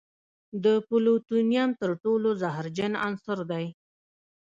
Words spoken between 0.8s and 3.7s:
پلوتونیم تر ټولو زهرجن عنصر دی.